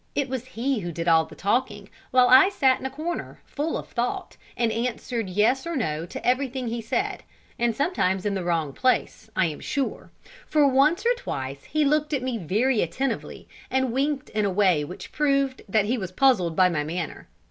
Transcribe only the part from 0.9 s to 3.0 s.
did all the talking, while I sat in a